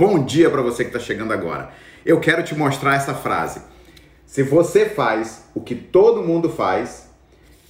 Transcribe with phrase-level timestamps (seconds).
[0.00, 1.72] Bom dia para você que está chegando agora.
[2.06, 3.60] Eu quero te mostrar essa frase.
[4.24, 7.10] Se você faz o que todo mundo faz,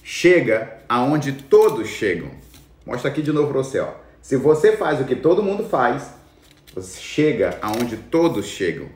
[0.01, 2.31] chega aonde todos chegam.
[2.85, 3.89] Mostra aqui de novo para você, ó.
[4.21, 6.09] Se você faz o que todo mundo faz,
[6.73, 8.87] você chega aonde todos chegam.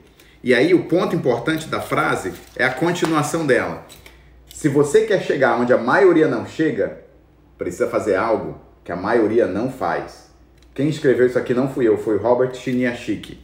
[0.41, 3.85] E aí o ponto importante da frase é a continuação dela.
[4.53, 7.01] Se você quer chegar onde a maioria não chega,
[7.57, 10.24] precisa fazer algo que a maioria não faz.
[10.75, 13.39] Quem escreveu isso aqui não fui eu, foi Robert Chiniachik.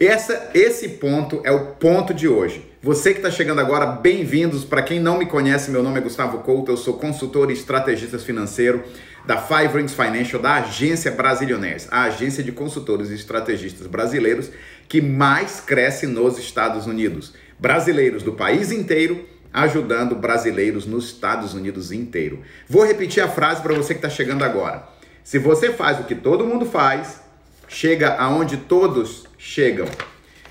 [0.00, 2.64] Essa, esse ponto é o ponto de hoje.
[2.82, 4.64] Você que está chegando agora, bem-vindos.
[4.64, 8.18] Para quem não me conhece, meu nome é Gustavo Couto, eu sou consultor e estrategista
[8.18, 8.82] financeiro
[9.26, 14.50] da Five Rings Financial, da agência Brasilionaires, a agência de consultores e estrategistas brasileiros
[14.88, 17.34] que mais cresce nos Estados Unidos.
[17.58, 22.40] Brasileiros do país inteiro ajudando brasileiros nos Estados Unidos inteiro.
[22.66, 24.93] Vou repetir a frase para você que está chegando agora.
[25.24, 27.22] Se você faz o que todo mundo faz,
[27.66, 29.88] chega aonde todos chegam.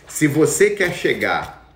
[0.07, 1.71] Se você quer chegar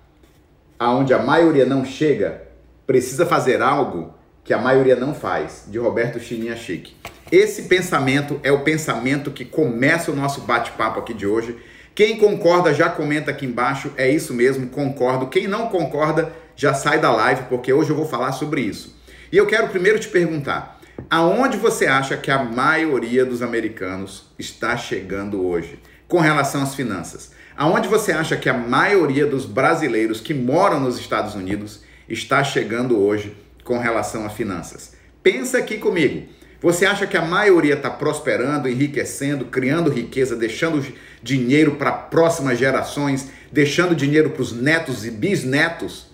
[0.76, 2.42] aonde a maioria não chega,
[2.84, 6.96] precisa fazer algo que a maioria não faz, de Roberto Chininha Chique.
[7.30, 11.56] Esse pensamento é o pensamento que começa o nosso bate-papo aqui de hoje.
[11.94, 15.28] Quem concorda já comenta aqui embaixo, é isso mesmo, concordo.
[15.28, 18.98] Quem não concorda já sai da live, porque hoje eu vou falar sobre isso.
[19.30, 20.77] E eu quero primeiro te perguntar:
[21.10, 27.32] Aonde você acha que a maioria dos americanos está chegando hoje com relação às finanças?
[27.56, 32.98] Aonde você acha que a maioria dos brasileiros que moram nos Estados Unidos está chegando
[33.00, 34.92] hoje com relação a finanças?
[35.22, 36.28] Pensa aqui comigo.
[36.60, 40.84] Você acha que a maioria está prosperando, enriquecendo, criando riqueza, deixando
[41.22, 46.08] dinheiro para próximas gerações, deixando dinheiro para os netos e bisnetos?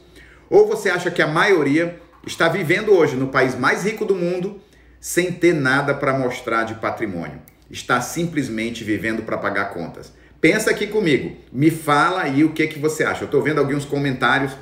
[0.49, 4.61] Ou você acha que a maioria está vivendo hoje no país mais rico do mundo,
[5.05, 7.39] sem ter nada para mostrar de patrimônio.
[7.71, 10.11] Está simplesmente vivendo para pagar contas.
[10.41, 13.25] Pensa aqui comigo, me fala aí o que, que você acha.
[13.25, 14.53] Eu estou vendo alguns comentários,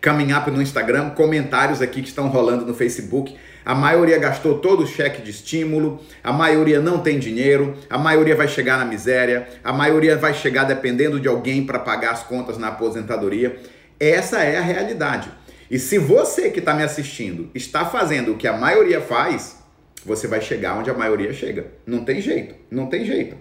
[0.00, 3.36] coming up no Instagram, comentários aqui que estão rolando no Facebook.
[3.64, 8.36] A maioria gastou todo o cheque de estímulo, a maioria não tem dinheiro, a maioria
[8.36, 12.56] vai chegar na miséria, a maioria vai chegar dependendo de alguém para pagar as contas
[12.56, 13.58] na aposentadoria.
[13.98, 15.28] Essa é a realidade.
[15.72, 19.56] E se você que está me assistindo está fazendo o que a maioria faz,
[20.04, 21.64] você vai chegar onde a maioria chega.
[21.86, 23.38] Não tem jeito, não tem jeito.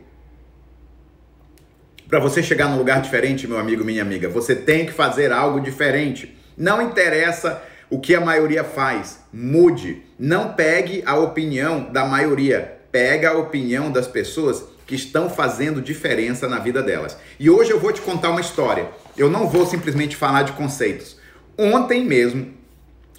[2.07, 5.59] Para você chegar num lugar diferente, meu amigo, minha amiga, você tem que fazer algo
[5.59, 6.33] diferente.
[6.55, 10.01] Não interessa o que a maioria faz, mude.
[10.17, 16.47] Não pegue a opinião da maioria, pega a opinião das pessoas que estão fazendo diferença
[16.47, 17.17] na vida delas.
[17.37, 18.89] E hoje eu vou te contar uma história.
[19.17, 21.19] Eu não vou simplesmente falar de conceitos.
[21.57, 22.47] Ontem mesmo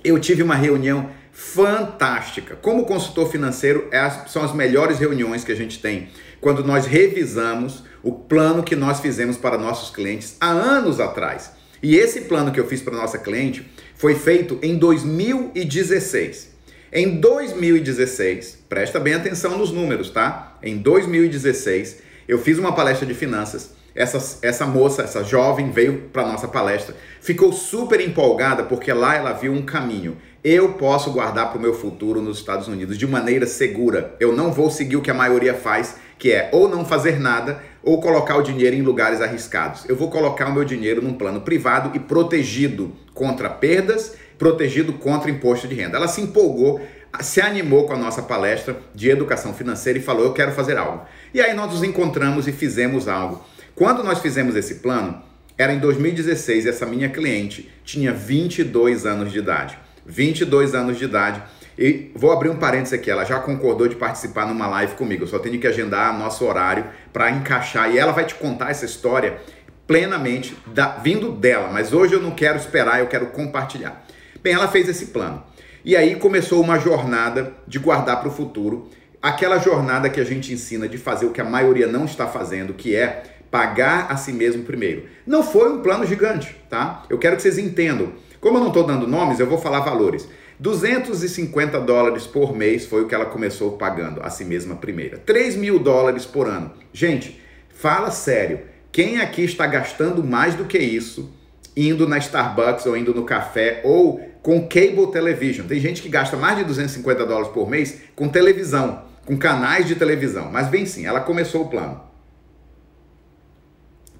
[0.04, 2.56] eu tive uma reunião fantástica.
[2.56, 6.09] Como consultor financeiro, é são as melhores reuniões que a gente tem
[6.41, 11.53] quando nós revisamos o plano que nós fizemos para nossos clientes há anos atrás.
[11.82, 16.53] E esse plano que eu fiz para nossa cliente foi feito em 2016.
[16.93, 20.59] Em 2016, presta bem atenção nos números, tá?
[20.62, 26.27] Em 2016, eu fiz uma palestra de finanças essa, essa moça, essa jovem, veio para
[26.27, 30.17] nossa palestra, ficou super empolgada porque lá ela viu um caminho.
[30.45, 34.17] Eu posso guardar para o meu futuro nos Estados Unidos de maneira segura.
[34.19, 37.63] Eu não vou seguir o que a maioria faz, que é ou não fazer nada
[37.83, 39.89] ou colocar o dinheiro em lugares arriscados.
[39.89, 45.31] Eu vou colocar o meu dinheiro num plano privado e protegido contra perdas, protegido contra
[45.31, 45.97] imposto de renda.
[45.97, 46.81] Ela se empolgou,
[47.21, 51.05] se animou com a nossa palestra de educação financeira e falou: Eu quero fazer algo.
[51.33, 53.45] E aí nós nos encontramos e fizemos algo.
[53.75, 55.22] Quando nós fizemos esse plano,
[55.56, 59.78] era em 2016 e essa minha cliente tinha 22 anos de idade.
[60.05, 61.43] 22 anos de idade.
[61.78, 65.25] E vou abrir um parênteses aqui, ela já concordou de participar numa live comigo.
[65.25, 68.84] Eu só tenho que agendar nosso horário para encaixar e ela vai te contar essa
[68.84, 69.38] história
[69.87, 74.05] plenamente da, vindo dela, mas hoje eu não quero esperar, eu quero compartilhar.
[74.43, 75.43] Bem, ela fez esse plano.
[75.84, 78.88] E aí começou uma jornada de guardar para o futuro,
[79.21, 82.75] aquela jornada que a gente ensina de fazer o que a maioria não está fazendo,
[82.75, 83.22] que é
[83.53, 85.05] pagar a si mesmo primeiro.
[85.26, 87.05] Não foi um plano gigante, tá?
[87.11, 88.15] Eu quero que vocês entendam.
[88.41, 90.26] Como eu não estou dando nomes, eu vou falar valores.
[90.59, 95.19] 250 dólares por mês foi o que ela começou pagando a si mesma primeira.
[95.19, 96.73] 3 mil dólares por ano.
[96.94, 97.38] Gente,
[97.69, 98.61] fala sério.
[98.91, 101.31] Quem aqui está gastando mais do que isso
[101.76, 105.67] indo na Starbucks ou indo no café ou com cable television?
[105.67, 109.94] Tem gente que gasta mais de 250 dólares por mês com televisão, com canais de
[109.94, 110.50] televisão.
[110.50, 112.12] Mas bem sim, ela começou o plano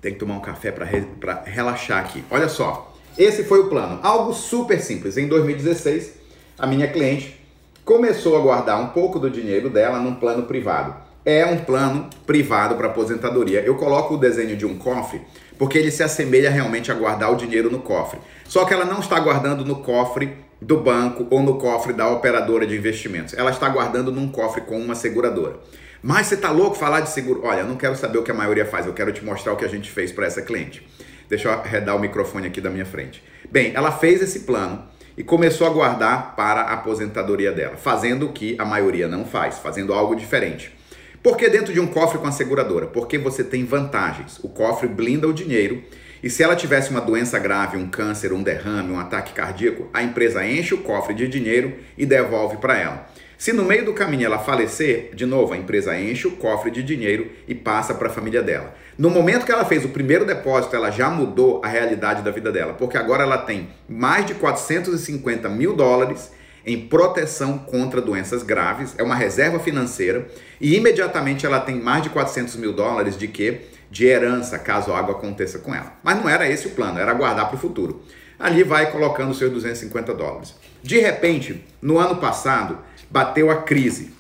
[0.03, 1.07] tem que tomar um café para re,
[1.45, 2.25] relaxar aqui.
[2.29, 4.01] Olha só, esse foi o plano.
[4.03, 5.17] Algo super simples.
[5.17, 6.15] Em 2016,
[6.59, 7.41] a minha cliente
[7.85, 10.95] começou a guardar um pouco do dinheiro dela num plano privado.
[11.25, 13.61] é um plano privado para aposentadoria.
[13.61, 15.21] Eu coloco o desenho de um cofre
[15.57, 18.19] porque ele se assemelha realmente a guardar o dinheiro no cofre.
[18.45, 22.67] Só que ela não está guardando no cofre do banco ou no cofre da operadora
[22.67, 23.35] de investimentos.
[23.35, 25.61] Ela está guardando num cofre com uma seguradora.
[26.03, 27.43] Mas você tá louco falar de seguro?
[27.45, 29.65] Olha, não quero saber o que a maioria faz, eu quero te mostrar o que
[29.65, 30.85] a gente fez para essa cliente.
[31.29, 33.23] Deixa eu arredar o microfone aqui da minha frente.
[33.49, 34.85] Bem, ela fez esse plano
[35.17, 39.59] e começou a guardar para a aposentadoria dela, fazendo o que a maioria não faz,
[39.59, 40.77] fazendo algo diferente.
[41.23, 42.87] Por que dentro de um cofre com a seguradora?
[42.87, 44.41] Porque você tem vantagens.
[44.43, 45.85] O cofre blinda o dinheiro
[46.21, 50.03] e se ela tivesse uma doença grave, um câncer, um derrame, um ataque cardíaco, a
[50.03, 53.12] empresa enche o cofre de dinheiro e devolve para ela.
[53.43, 56.81] Se no meio do caminho ela falecer, de novo, a empresa enche o cofre de
[56.81, 58.73] dinheiro e passa para a família dela.
[58.97, 62.53] No momento que ela fez o primeiro depósito, ela já mudou a realidade da vida
[62.53, 66.31] dela, porque agora ela tem mais de 450 mil dólares
[66.65, 70.29] em proteção contra doenças graves, é uma reserva financeira,
[70.61, 73.63] e imediatamente ela tem mais de 400 mil dólares de quê?
[73.91, 75.95] De herança, caso algo aconteça com ela.
[76.05, 78.05] Mas não era esse o plano, era guardar para o futuro.
[78.39, 80.55] Ali vai colocando seus 250 dólares.
[80.81, 82.79] De repente, no ano passado,
[83.13, 84.11] bateu a crise.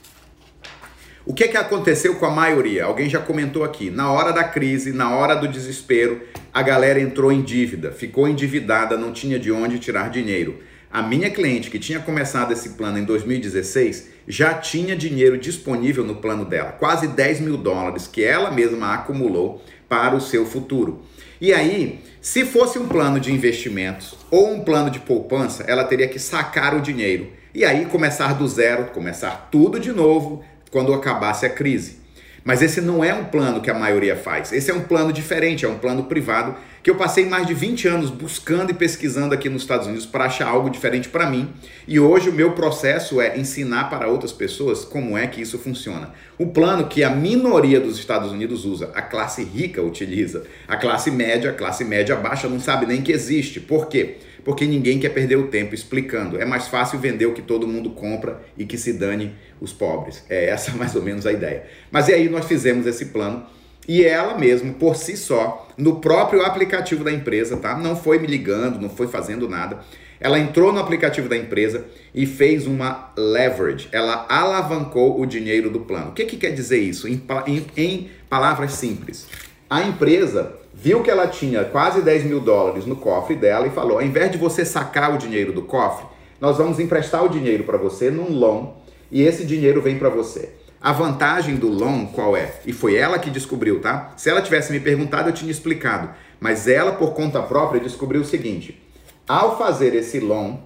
[1.24, 2.84] O que, que aconteceu com a maioria?
[2.84, 3.90] Alguém já comentou aqui.
[3.90, 6.20] Na hora da crise, na hora do desespero,
[6.52, 10.58] a galera entrou em dívida, ficou endividada, não tinha de onde tirar dinheiro.
[10.92, 16.16] A minha cliente, que tinha começado esse plano em 2016, já tinha dinheiro disponível no
[16.16, 21.00] plano dela, quase 10 mil dólares, que ela mesma acumulou para o seu futuro.
[21.40, 26.08] E aí, se fosse um plano de investimentos ou um plano de poupança, ela teria
[26.08, 31.44] que sacar o dinheiro e aí começar do zero, começar tudo de novo quando acabasse
[31.44, 32.02] a crise.
[32.44, 34.52] Mas esse não é um plano que a maioria faz.
[34.52, 37.86] Esse é um plano diferente, é um plano privado que eu passei mais de 20
[37.86, 41.52] anos buscando e pesquisando aqui nos Estados Unidos para achar algo diferente para mim.
[41.86, 46.10] E hoje o meu processo é ensinar para outras pessoas como é que isso funciona.
[46.36, 51.12] O plano que a minoria dos Estados Unidos usa, a classe rica utiliza, a classe
[51.12, 53.60] média, a classe média baixa não sabe nem que existe.
[53.60, 54.16] Por quê?
[54.44, 56.40] Porque ninguém quer perder o tempo explicando.
[56.40, 60.24] É mais fácil vender o que todo mundo compra e que se dane os pobres.
[60.28, 61.64] É essa mais ou menos a ideia.
[61.90, 63.44] Mas e aí nós fizemos esse plano
[63.86, 67.76] e ela mesma, por si só, no próprio aplicativo da empresa, tá?
[67.76, 69.80] Não foi me ligando, não foi fazendo nada.
[70.20, 71.84] Ela entrou no aplicativo da empresa
[72.14, 73.88] e fez uma leverage.
[73.90, 76.10] Ela alavancou o dinheiro do plano.
[76.10, 77.08] O que, que quer dizer isso?
[77.08, 79.26] Em, em, em palavras simples.
[79.68, 83.98] A empresa viu que ela tinha quase 10 mil dólares no cofre dela e falou:
[83.98, 86.06] ao invés de você sacar o dinheiro do cofre,
[86.40, 88.70] nós vamos emprestar o dinheiro para você num loan
[89.10, 90.54] e esse dinheiro vem para você.
[90.80, 92.54] A vantagem do loan qual é?
[92.66, 94.12] E foi ela que descobriu, tá?
[94.16, 96.10] Se ela tivesse me perguntado, eu tinha explicado.
[96.40, 98.82] Mas ela, por conta própria, descobriu o seguinte:
[99.28, 100.58] ao fazer esse loan,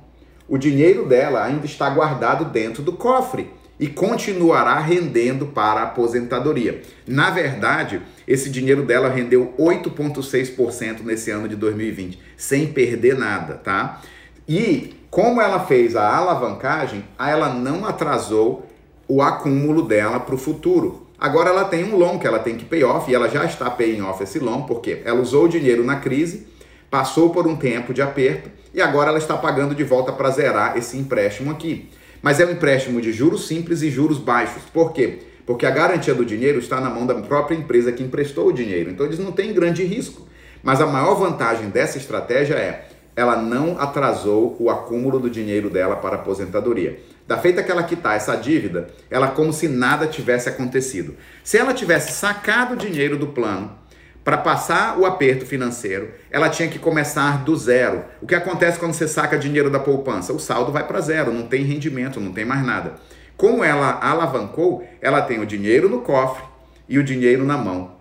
[0.48, 6.82] o dinheiro dela ainda está guardado dentro do cofre e continuará rendendo para a aposentadoria.
[7.06, 14.00] Na verdade, esse dinheiro dela rendeu 8,6% nesse ano de 2020, sem perder nada, tá?
[14.48, 18.66] E como ela fez a alavancagem, ela não atrasou
[19.08, 21.06] o acúmulo dela para o futuro.
[21.18, 23.70] Agora ela tem um loan que ela tem que pay off e ela já está
[23.70, 26.46] paying off esse loan, porque ela usou o dinheiro na crise,
[26.90, 30.76] passou por um tempo de aperto e agora ela está pagando de volta para zerar
[30.76, 31.88] esse empréstimo aqui.
[32.22, 34.62] Mas é um empréstimo de juros simples e juros baixos.
[34.72, 35.20] Por quê?
[35.44, 38.90] Porque a garantia do dinheiro está na mão da própria empresa que emprestou o dinheiro.
[38.90, 40.26] Então eles não têm grande risco.
[40.62, 45.96] Mas a maior vantagem dessa estratégia é ela não atrasou o acúmulo do dinheiro dela
[45.96, 47.00] para a aposentadoria.
[47.26, 51.14] Da feita que ela quitar essa dívida, ela como se nada tivesse acontecido.
[51.42, 53.72] Se ela tivesse sacado o dinheiro do plano,
[54.26, 58.04] para passar o aperto financeiro, ela tinha que começar do zero.
[58.20, 60.32] O que acontece quando você saca dinheiro da poupança?
[60.32, 62.94] O saldo vai para zero, não tem rendimento, não tem mais nada.
[63.36, 66.42] Como ela alavancou, ela tem o dinheiro no cofre
[66.88, 67.95] e o dinheiro na mão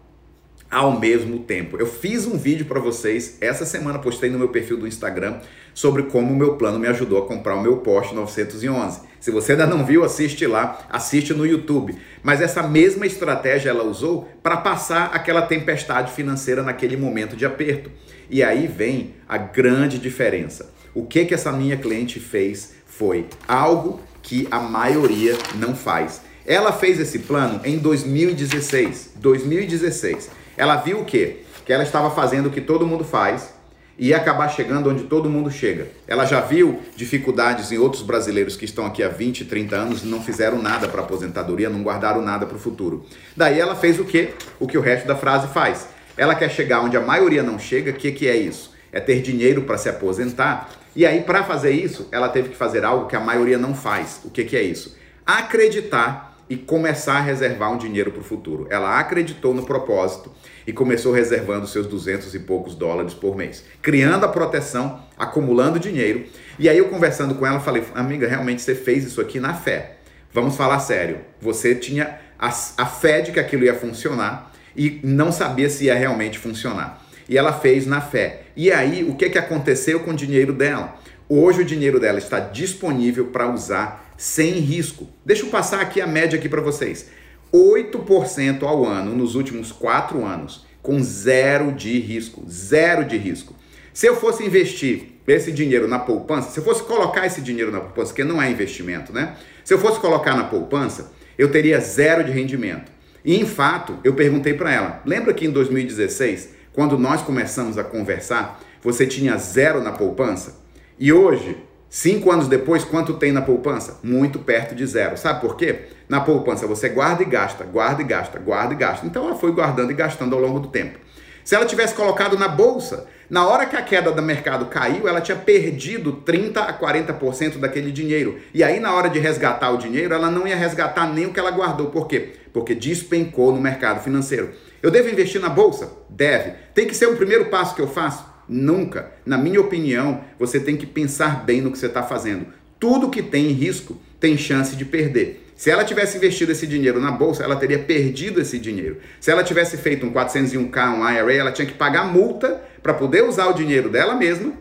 [0.69, 1.77] ao mesmo tempo.
[1.77, 5.39] Eu fiz um vídeo para vocês essa semana, postei no meu perfil do Instagram
[5.73, 9.01] sobre como o meu plano me ajudou a comprar o meu Porsche 911.
[9.19, 11.95] Se você ainda não viu, assiste lá, assiste no YouTube.
[12.23, 17.91] Mas essa mesma estratégia ela usou para passar aquela tempestade financeira naquele momento de aperto.
[18.29, 20.71] E aí vem a grande diferença.
[20.93, 26.21] O que que essa minha cliente fez foi algo que a maioria não faz.
[26.45, 29.11] Ela fez esse plano em 2016.
[29.15, 30.29] 2016.
[30.57, 31.43] Ela viu o quê?
[31.65, 33.55] Que ela estava fazendo o que todo mundo faz,
[33.97, 35.87] e ia acabar chegando onde todo mundo chega.
[36.07, 40.07] Ela já viu dificuldades em outros brasileiros que estão aqui há 20, 30 anos e
[40.07, 43.05] não fizeram nada para aposentadoria, não guardaram nada para o futuro.
[43.35, 44.33] Daí ela fez o quê?
[44.59, 45.87] O que o resto da frase faz.
[46.17, 47.91] Ela quer chegar onde a maioria não chega.
[47.91, 48.73] O que, que é isso?
[48.91, 50.69] É ter dinheiro para se aposentar.
[50.95, 54.21] E aí, para fazer isso, ela teve que fazer algo que a maioria não faz.
[54.23, 54.95] O que, que é isso?
[55.25, 58.67] Acreditar e começar a reservar um dinheiro para o futuro.
[58.69, 60.31] Ela acreditou no propósito
[60.65, 66.25] e começou reservando seus 200 e poucos dólares por mês, criando a proteção, acumulando dinheiro.
[66.59, 69.97] E aí eu conversando com ela, falei: "Amiga, realmente você fez isso aqui na fé.
[70.31, 71.19] Vamos falar sério.
[71.39, 75.95] Você tinha a, a fé de que aquilo ia funcionar e não sabia se ia
[75.95, 77.01] realmente funcionar.
[77.27, 78.43] E ela fez na fé.
[78.55, 80.95] E aí, o que, que aconteceu com o dinheiro dela?
[81.27, 85.09] Hoje o dinheiro dela está disponível para usar sem risco.
[85.25, 87.09] Deixa eu passar aqui a média aqui para vocês.
[87.53, 92.43] 8% ao ano nos últimos 4 anos, com zero de risco.
[92.49, 93.55] Zero de risco.
[93.93, 97.79] Se eu fosse investir esse dinheiro na poupança, se eu fosse colocar esse dinheiro na
[97.79, 99.35] poupança, que não é investimento, né?
[99.63, 102.91] Se eu fosse colocar na poupança, eu teria zero de rendimento.
[103.23, 107.83] E em fato, eu perguntei para ela: lembra que em 2016, quando nós começamos a
[107.83, 110.63] conversar, você tinha zero na poupança?
[110.99, 111.57] E hoje,
[111.95, 113.99] cinco anos depois, quanto tem na poupança?
[114.03, 115.17] Muito perto de zero.
[115.17, 115.83] Sabe por quê?
[116.09, 119.05] Na poupança você guarda e gasta, guarda e gasta, guarda e gasta.
[119.05, 120.99] Então ela foi guardando e gastando ao longo do tempo.
[121.45, 125.21] Se ela tivesse colocado na bolsa, na hora que a queda do mercado caiu, ela
[125.21, 128.39] tinha perdido 30 a 40% daquele dinheiro.
[128.53, 131.39] E aí, na hora de resgatar o dinheiro, ela não ia resgatar nem o que
[131.39, 131.91] ela guardou.
[131.91, 132.33] Por quê?
[132.51, 134.51] Porque despencou no mercado financeiro.
[134.83, 135.89] Eu devo investir na bolsa?
[136.09, 136.51] Deve.
[136.73, 138.34] Tem que ser o primeiro passo que eu faço?
[138.47, 139.11] Nunca.
[139.25, 142.47] Na minha opinião, você tem que pensar bem no que você está fazendo.
[142.79, 145.45] Tudo que tem risco tem chance de perder.
[145.55, 148.97] Se ela tivesse investido esse dinheiro na bolsa, ela teria perdido esse dinheiro.
[149.19, 153.23] Se ela tivesse feito um 401k, um IRA, ela tinha que pagar multa para poder
[153.23, 154.53] usar o dinheiro dela mesma,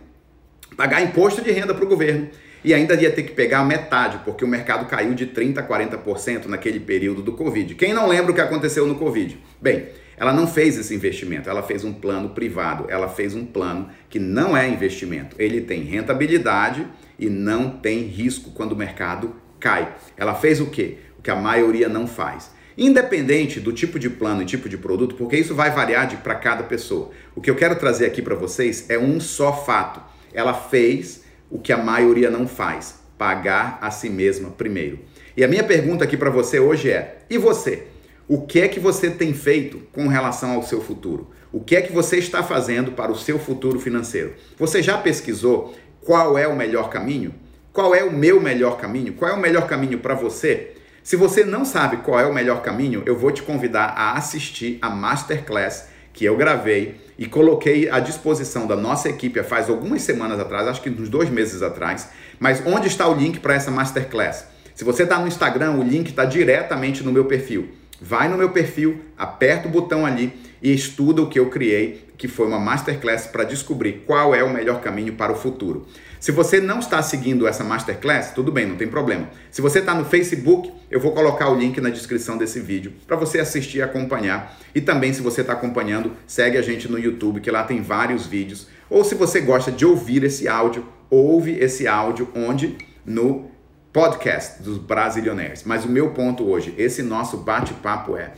[0.77, 2.29] pagar imposto de renda para o governo
[2.65, 6.47] e ainda ia ter que pegar metade, porque o mercado caiu de 30% a 40%
[6.47, 7.75] naquele período do Covid.
[7.75, 9.39] Quem não lembra o que aconteceu no Covid?
[9.61, 13.89] Bem, ela não fez esse investimento, ela fez um plano privado, ela fez um plano
[14.09, 15.37] que não é investimento.
[15.39, 16.87] Ele tem rentabilidade
[17.19, 19.95] e não tem risco quando o mercado cai.
[20.17, 20.99] Ela fez o quê?
[21.19, 22.53] O que a maioria não faz.
[22.77, 26.65] Independente do tipo de plano e tipo de produto, porque isso vai variar para cada
[26.65, 27.11] pessoa.
[27.35, 30.01] O que eu quero trazer aqui para vocês é um só fato.
[30.33, 34.99] Ela fez o que a maioria não faz: pagar a si mesma primeiro.
[35.37, 37.94] E a minha pergunta aqui para você hoje é: e você?
[38.27, 41.31] O que é que você tem feito com relação ao seu futuro?
[41.53, 44.33] O que é que você está fazendo para o seu futuro financeiro?
[44.57, 47.35] Você já pesquisou qual é o melhor caminho?
[47.71, 49.13] Qual é o meu melhor caminho?
[49.13, 50.73] Qual é o melhor caminho para você?
[51.03, 54.79] Se você não sabe qual é o melhor caminho, eu vou te convidar a assistir
[54.81, 60.41] a masterclass que eu gravei e coloquei à disposição da nossa equipe faz algumas semanas
[60.41, 62.09] atrás, acho que uns dois meses atrás.
[62.41, 64.47] Mas onde está o link para essa masterclass?
[64.75, 67.84] Se você está no Instagram, o link está diretamente no meu perfil.
[68.01, 72.27] Vai no meu perfil, aperta o botão ali e estuda o que eu criei, que
[72.27, 75.87] foi uma masterclass para descobrir qual é o melhor caminho para o futuro.
[76.19, 79.29] Se você não está seguindo essa masterclass, tudo bem, não tem problema.
[79.51, 83.17] Se você está no Facebook, eu vou colocar o link na descrição desse vídeo para
[83.17, 84.59] você assistir e acompanhar.
[84.75, 88.27] E também, se você está acompanhando, segue a gente no YouTube, que lá tem vários
[88.27, 88.69] vídeos.
[88.89, 92.79] Ou se você gosta de ouvir esse áudio, ouve esse áudio onde?
[93.05, 93.51] No
[93.95, 95.63] podcast dos Brasilionaires.
[95.63, 98.33] Mas o meu ponto hoje, esse nosso bate-papo é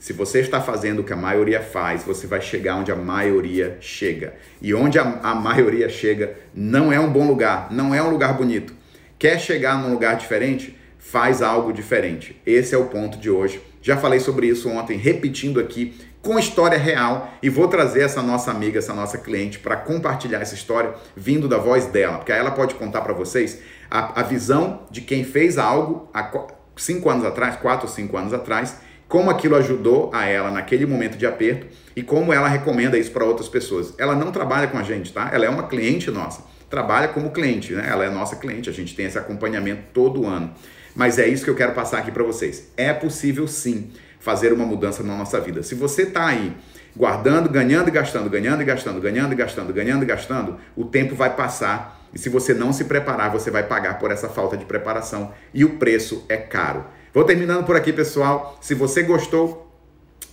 [0.00, 3.78] se você está fazendo o que a maioria faz, você vai chegar onde a maioria
[3.80, 4.34] chega.
[4.60, 8.36] E onde a, a, maioria chega não é um bom lugar, não é um lugar
[8.36, 8.74] bonito.
[9.16, 10.76] Quer chegar num lugar diferente?
[10.98, 12.42] Faz algo diferente.
[12.44, 13.62] Esse é o ponto de hoje.
[13.80, 18.50] Já falei sobre isso ontem, repetindo aqui com história real e vou trazer essa nossa
[18.50, 22.74] amiga, essa nossa cliente para compartilhar essa história vindo da voz dela, porque ela pode
[22.74, 23.62] contar para vocês
[23.96, 26.30] a, a visão de quem fez algo há
[26.76, 31.16] cinco anos atrás, quatro ou cinco anos atrás como aquilo ajudou a ela naquele momento
[31.16, 33.94] de aperto e como ela recomenda isso para outras pessoas.
[33.98, 35.30] Ela não trabalha com a gente, tá?
[35.32, 36.42] Ela é uma cliente nossa.
[36.68, 37.86] Trabalha como cliente, né?
[37.88, 38.68] Ela é nossa cliente.
[38.68, 40.52] A gente tem esse acompanhamento todo ano.
[40.94, 42.72] Mas é isso que eu quero passar aqui para vocês.
[42.76, 45.62] É possível sim fazer uma mudança na nossa vida.
[45.62, 46.52] Se você está aí
[46.96, 51.14] guardando, ganhando e gastando, ganhando e gastando, ganhando e gastando, ganhando e gastando, o tempo
[51.14, 54.64] vai passar e se você não se preparar, você vai pagar por essa falta de
[54.64, 56.84] preparação e o preço é caro.
[57.12, 58.58] Vou terminando por aqui, pessoal.
[58.60, 59.70] Se você gostou,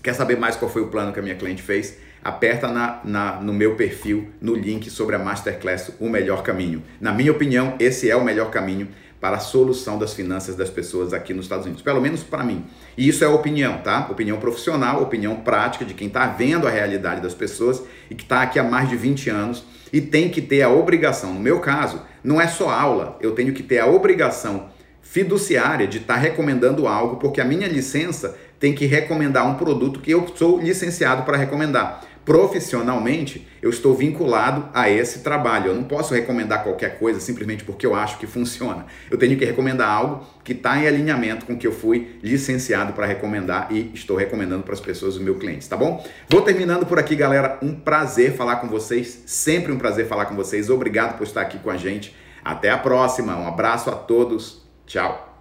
[0.01, 3.41] quer saber mais qual foi o plano que a minha cliente fez, aperta na, na,
[3.41, 6.83] no meu perfil, no link sobre a Masterclass O Melhor Caminho.
[6.99, 8.87] Na minha opinião, esse é o melhor caminho
[9.23, 12.65] para a solução das finanças das pessoas aqui nos Estados Unidos, pelo menos para mim.
[12.97, 14.05] E isso é opinião, tá?
[14.11, 18.41] Opinião profissional, opinião prática de quem está vendo a realidade das pessoas e que está
[18.41, 19.63] aqui há mais de 20 anos
[19.93, 21.33] e tem que ter a obrigação.
[21.33, 24.67] No meu caso, não é só aula, eu tenho que ter a obrigação
[25.01, 30.01] fiduciária de estar tá recomendando algo, porque a minha licença tem que recomendar um produto
[30.01, 32.03] que eu sou licenciado para recomendar.
[32.25, 35.67] Profissionalmente, eu estou vinculado a esse trabalho.
[35.67, 38.85] Eu não posso recomendar qualquer coisa simplesmente porque eu acho que funciona.
[39.09, 42.93] Eu tenho que recomendar algo que está em alinhamento com o que eu fui licenciado
[42.93, 46.05] para recomendar e estou recomendando para as pessoas, os meus clientes, tá bom?
[46.29, 47.59] Vou terminando por aqui, galera.
[47.61, 50.69] Um prazer falar com vocês, sempre um prazer falar com vocês.
[50.69, 52.15] Obrigado por estar aqui com a gente.
[52.43, 53.37] Até a próxima.
[53.37, 54.63] Um abraço a todos.
[54.85, 55.32] Tchau.